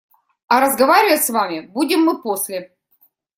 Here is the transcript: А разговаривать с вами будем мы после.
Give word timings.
А 0.47 0.59
разговаривать 0.61 1.21
с 1.23 1.29
вами 1.29 1.59
будем 1.59 2.01
мы 2.05 2.19
после. 2.23 2.75